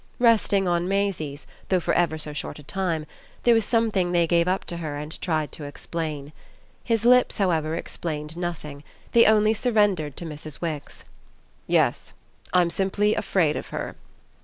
Resting 0.17 0.67
on 0.67 0.87
Maisie's, 0.87 1.45
though 1.69 1.79
for 1.79 1.93
ever 1.93 2.17
so 2.17 2.33
short 2.33 2.57
a 2.57 2.63
time, 2.63 3.05
there 3.43 3.53
was 3.53 3.63
something 3.65 4.11
they 4.11 4.25
gave 4.25 4.47
up 4.47 4.65
to 4.65 4.77
her 4.77 4.97
and 4.97 5.21
tried 5.21 5.51
to 5.51 5.65
explain. 5.65 6.33
His 6.83 7.05
lips, 7.05 7.37
however, 7.37 7.75
explained 7.75 8.35
nothing; 8.35 8.83
they 9.11 9.27
only 9.27 9.53
surrendered 9.53 10.17
to 10.17 10.25
Mrs. 10.25 10.59
Wix. 10.59 11.03
"Yes. 11.67 12.13
I'm 12.51 12.71
simply 12.71 13.13
afraid 13.13 13.55
of 13.55 13.67
her!" 13.67 13.95